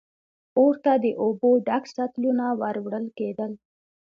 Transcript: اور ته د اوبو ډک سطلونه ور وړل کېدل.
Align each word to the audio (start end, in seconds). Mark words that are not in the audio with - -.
اور 0.57 0.73
ته 0.83 0.93
د 1.03 1.05
اوبو 1.21 1.49
ډک 1.67 1.83
سطلونه 1.95 2.45
ور 2.59 2.75
وړل 2.85 3.05
کېدل. 3.17 3.51